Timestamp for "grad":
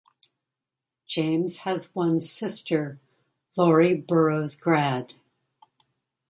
4.55-5.13